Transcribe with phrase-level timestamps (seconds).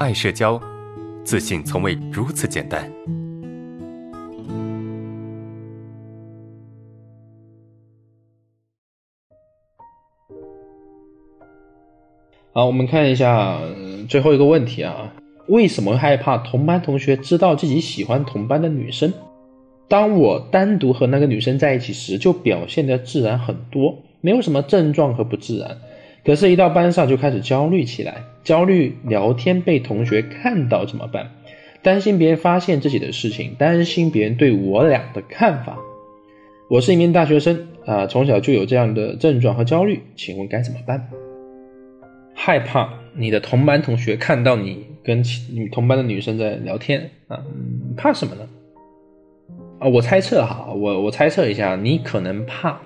[0.00, 0.60] 爱社交，
[1.24, 2.88] 自信从未如此简单。
[12.52, 13.60] 好，我们看一下
[14.08, 15.12] 最后一个问题啊，
[15.48, 19.12] 为什么害怕同班同学知道自己喜欢同班的女生？
[19.88, 25.76] 当我单独和那个女生在一起时，就表现得自然很多，没有什么症状和不自然。
[26.28, 31.30] 可是，一到班上就开始焦虑起来，焦虑聊天被同学看到怎么办？
[31.80, 35.78] 担心别人发现自己的事情，担心别人对我俩的看法。
[36.68, 41.08] 我是一名大学生啊，从小就有这样的症状和焦虑，请问该怎么办？
[42.34, 47.42] 害怕你的同班同学看到你跟你同班的女生在聊天啊？
[47.96, 48.46] 怕什么呢？
[49.78, 52.78] 啊，我猜测哈，我我猜测一下，你可能怕。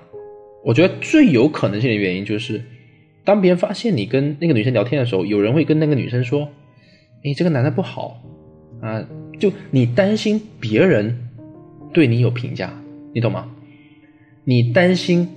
[0.63, 2.63] 我觉得最有可能性的原因就是，
[3.23, 6.49] 当别人发现你跟那个女生聊天的时候，有人会跟那个女生说
[7.23, 8.21] ：“哎，这个男的不好
[8.81, 9.07] 啊。”
[9.39, 11.17] 就你担心别人
[11.93, 12.73] 对你有评价，
[13.13, 13.49] 你懂吗？
[14.43, 15.27] 你担心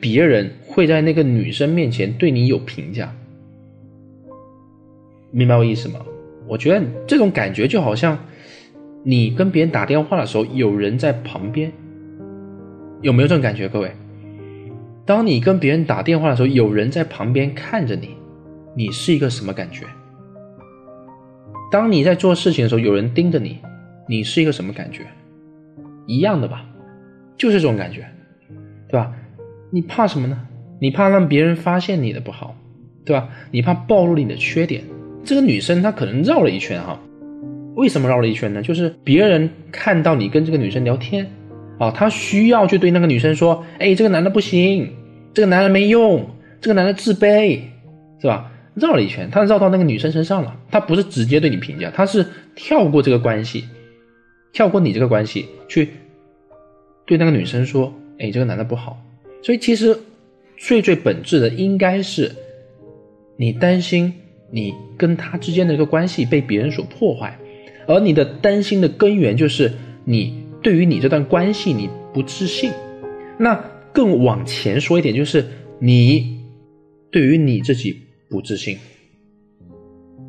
[0.00, 3.14] 别人会在那个女生面前对你有评价，
[5.30, 6.00] 明白我意思吗？
[6.46, 8.18] 我觉得这种感觉就好像。
[9.04, 11.72] 你跟别人打电话的时候，有人在旁边，
[13.00, 13.68] 有没有这种感觉？
[13.68, 13.90] 各位，
[15.08, 18.10] 当你跟别人打电话的时候，有人在旁边看着你，
[18.76, 19.86] 你是一个什么感觉？
[21.72, 23.56] 当你在做事情的时候，有人盯着你，
[24.06, 25.06] 你是一个什么感觉？
[26.06, 26.62] 一样的吧，
[27.38, 28.06] 就是这种感觉，
[28.86, 29.10] 对吧？
[29.70, 30.46] 你怕什么呢？
[30.78, 32.54] 你怕让别人发现你的不好，
[33.06, 33.30] 对吧？
[33.50, 34.84] 你怕暴露你的缺点。
[35.24, 37.00] 这个女生她可能绕了一圈哈。
[37.76, 38.60] 为什么绕了一圈呢？
[38.60, 41.26] 就是别人看到你跟这个女生聊天，
[41.78, 44.92] 啊，他需要去对那个女生说：“哎，这个男的不行，
[45.38, 47.60] 这个男的没用，这个男的自卑，
[48.20, 50.56] 是吧？”绕了一圈，他绕到那个女生身上了。
[50.68, 53.68] 他不是直接对你评价，他是跳过这个关系，
[54.52, 55.90] 跳过你这个关系去
[57.06, 59.00] 对那个女生说：“哎，这个男的不好。”
[59.44, 59.96] 所以其实
[60.56, 62.34] 最最本质的应该是
[63.36, 64.12] 你担心
[64.50, 67.38] 你跟他之间的这个关系被别人所破坏。
[67.86, 69.70] 而你的担心的根源就是
[70.04, 72.72] 你对于你这段关系你不自信，
[73.38, 75.44] 那更往前说一点就是
[75.78, 76.38] 你
[77.10, 77.96] 对于你自己
[78.28, 78.76] 不自信，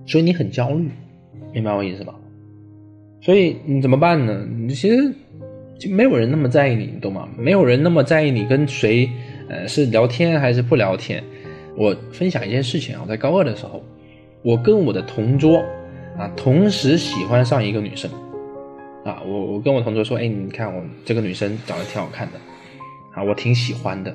[0.05, 0.89] 所以你很焦虑，
[1.53, 2.15] 明白我意思吧？
[3.21, 4.47] 所以你怎么办呢？
[4.49, 5.13] 你其实
[5.77, 7.27] 就没有人那么在意你，你懂吗？
[7.37, 9.09] 没有人那么在意你跟谁，
[9.47, 11.23] 呃，是聊天还是不聊天。
[11.75, 13.83] 我分享一件事情啊，在高二的时候，
[14.41, 15.63] 我跟我的同桌。
[16.17, 18.11] 啊，同时喜欢上一个女生，
[19.05, 22.33] 啊，我我跟我同桌说，哎，你看我这个女生长得挺好看的，
[23.13, 24.11] 啊，我挺喜欢的，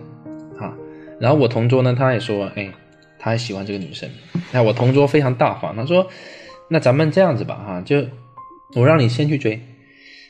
[0.59, 0.75] 啊，
[1.21, 2.71] 然后我同桌呢，他也说，哎，
[3.19, 4.09] 他也喜欢这个女生，
[4.53, 6.07] 那我同桌非常大方，他说，
[6.69, 8.05] 那咱们这样子吧，哈，就
[8.75, 9.61] 我让你先去追，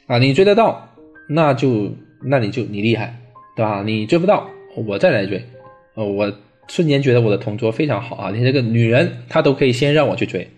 [0.06, 0.88] 啊，你追得到，
[1.28, 1.92] 那就
[2.22, 3.16] 那你就你厉害，
[3.56, 3.82] 对吧？
[3.84, 5.44] 你追不到，我再来追，
[5.94, 6.32] 呃，我
[6.68, 10.48] 瞬间觉得我的同桌非常好啊，你这个女人她都可以先让我去追。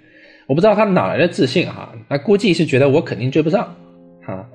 [0.46, 3.74] 我不知道他哪来的自信哈，那估计是觉得我肯定追不上，
[4.24, 4.48] 哈，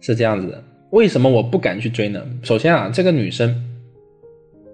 [0.00, 0.62] 是这样子的。
[0.90, 2.24] 为什么我不敢去追呢？
[2.42, 3.62] 首先啊，这个女生，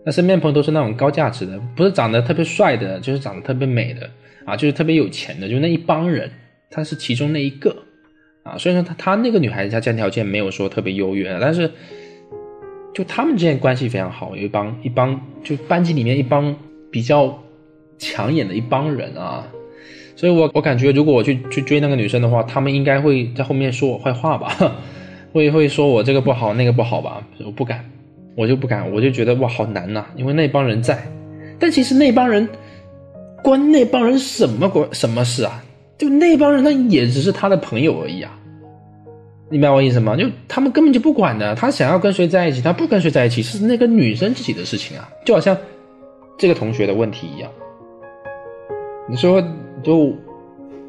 [0.05, 4.09] 她身边朋友都是那种高价值的，不是长得特别帅的，就是长得特别美的
[4.45, 6.31] 啊，就是特别有钱的，就那一帮人，
[6.71, 7.75] 她是其中那一个
[8.43, 8.59] 啊。
[8.59, 11.71] 虽然说她她那个女孩子家家条件没有说特别优越，但是
[12.93, 16.55] 就他们之间关系非常好，有一帮一帮就班级里面一帮
[16.91, 17.43] 比较
[17.99, 19.47] 抢眼的一帮人啊。
[20.17, 24.55] 所以，我我感觉，如果我去去追那个女生的话，他们应该会在后面说我坏话吧，
[25.33, 27.27] 会会说我这个不好，那个不好吧？
[27.45, 27.85] 我不敢，
[28.37, 31.03] 我就不敢，我就觉得哇，好难呐，因为那帮人在。
[31.59, 32.49] 但其实那帮人
[33.43, 35.63] 关那帮人什么关什么事啊？
[35.99, 38.37] 就那帮人，那也只是他的朋友而已啊。
[39.51, 40.17] 你明白我意思吗？
[40.17, 45.09] 就他们根本就不管的，他想要跟谁在一起，他不跟谁在一起，是那个女生自己的事情啊。
[45.25, 45.57] 就好像
[46.39, 47.51] 这个同学的问题一样，
[49.09, 49.43] 你说。
[49.83, 50.15] 就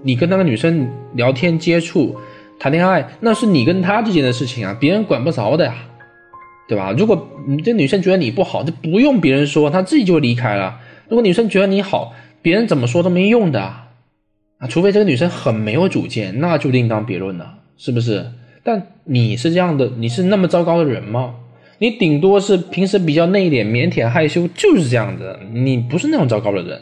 [0.04, 2.14] 你跟那个女生聊天、接触、
[2.62, 5.74] 谈恋爱，那是你跟她之间的事情啊，别人管不着的呀，
[6.68, 6.94] 对吧？
[6.96, 10.78] 如果你这女生觉得你不好，就不用别人说，她自己就离开了。
[11.10, 12.14] 如果女生觉得你好，
[12.44, 18.28] 别人怎么说都没用的啊，除非这个女生很没有主见，那就另当别论了，是不是？
[18.62, 21.34] 但你是这样的，你是那么糟糕的人吗？
[21.80, 26.80] 你顶多是平时比较内敛、腼腆、害羞，就是这样子，你不是那种糟糕的人。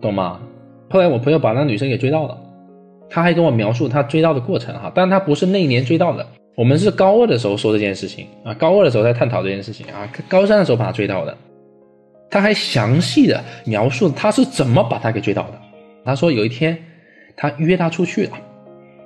[0.00, 0.40] 懂吗？
[0.88, 2.38] 后来我朋友把那女生给追到了，
[3.08, 11.36] 他还跟我描述他追到的过程哈，但他不是那一年追到的，我们是高二的时候说这件事情啊，高二的时候在探讨这件事情啊，高三的时候把他追到的，
[12.30, 15.58] 他还详细的描述他是怎么把他给追到的，
[16.04, 16.76] 他说有一天
[17.36, 18.32] 他约她出去了，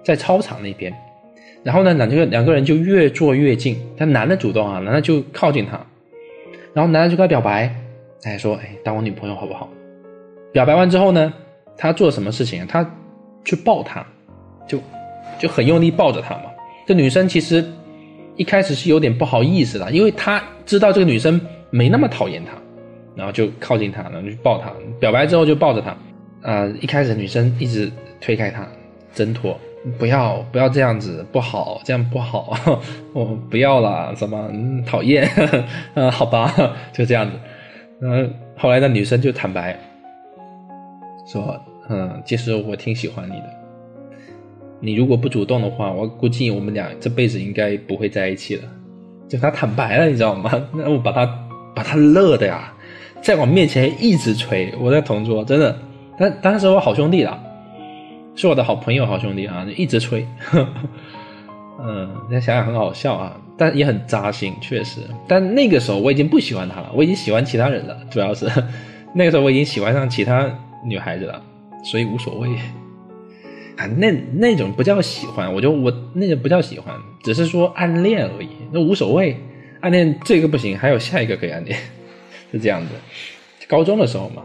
[0.02, 0.92] 在操场那边，
[1.62, 5.78] 然后呢两个两个人就越坐越近，他男的主动啊，男的就靠近她，
[6.72, 7.74] 然后男的就跟他表白，
[8.22, 9.68] 哎说哎当我女朋友好不好？
[10.52, 11.32] 表白完之后呢，
[11.76, 12.66] 他做了什么事情？
[12.66, 12.88] 他
[13.44, 14.04] 去抱她，
[14.66, 14.80] 就
[15.38, 16.42] 就很用力抱着她嘛。
[16.86, 17.64] 这女生其实
[18.36, 21.40] 一开始是有点不好意思的，因为她知道这个女生
[21.70, 22.52] 没那么讨厌他，
[23.14, 24.72] 然后就靠近她，然后就抱她。
[24.98, 25.96] 表白之后就抱着她。
[26.42, 28.66] 啊，一开始女生一直推开他，
[29.12, 29.54] 挣脱，
[29.98, 32.58] 不要不要这样子，不好，这样不好，
[33.12, 34.50] 我不要了，什么
[34.86, 35.28] 讨厌，
[35.92, 36.50] 嗯， 好吧，
[36.94, 37.32] 就这样子。
[38.00, 39.78] 嗯，后来那女生就坦白
[41.26, 43.50] 说，嗯，其实我挺喜欢你的，
[44.78, 48.62] 你如果不主动的话，我估计我们俩这辈子应该不会在一起了。
[49.28, 50.50] 就他坦白了，你知道吗？
[50.72, 51.26] 那我把他
[51.74, 52.72] 把他乐的呀，
[53.20, 55.76] 在我面前一直吹，我在同桌，真的。
[56.18, 57.40] 但当时我好兄弟了，
[58.34, 60.26] 是我的好朋友、好兄弟啊，就一直吹。
[61.82, 65.00] 嗯，现在想想很好笑啊，但也很扎心，确实。
[65.26, 67.96] 但那个时候我已经不喜欢他了，我已经喜欢其他人了。
[68.10, 68.46] 主要是
[69.14, 70.46] 那个时候我已经喜欢上其他
[70.84, 71.42] 女孩子了，
[71.84, 72.48] 所以无所谓。
[73.76, 79.36] 啊，那那种不叫喜欢，我就我那种不叫喜欢，只是说暗恋而已，那无所谓。
[79.80, 81.78] 暗恋这个不行，还有下一个可以暗恋，
[82.52, 82.88] 是这样子。
[83.66, 84.44] 高中的时候嘛。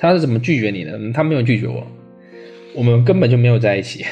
[0.00, 0.96] 他是怎么拒绝你的？
[1.12, 1.84] 他没有拒绝我，
[2.72, 4.04] 我们根本就没有在一起，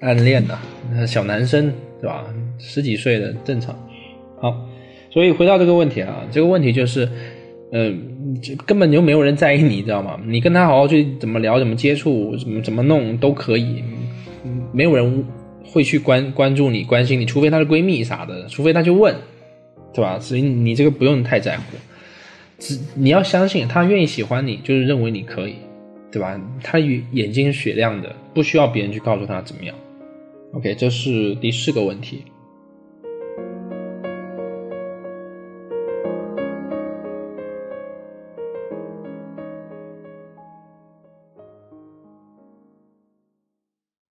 [0.00, 2.26] 暗恋的，小男生对吧？
[2.58, 3.74] 十几岁的正常。
[4.38, 4.68] 好，
[5.10, 7.08] 所以回到这个问题啊，这个问题就是，
[7.72, 8.09] 嗯，
[8.66, 10.18] 根本就没有人在意你，知道吗？
[10.26, 13.82] 你跟他好好去怎么聊、怎么接触、怎么怎么弄都可以，
[14.72, 15.24] 没有人
[15.64, 19.14] 会去关关注你、关心你，除非她的闺蜜啥的，除非她去问，
[19.92, 20.18] 对吧？
[20.18, 21.62] 所以你这个不用太在乎。
[22.58, 25.54] 只你要相信他愿意喜欢你，就是认为你可以，
[26.12, 26.38] 对吧？
[26.62, 29.74] 他眼睛是雪亮的，不需要别人去告诉他怎么样。
[30.52, 32.24] OK，这是第四个问题。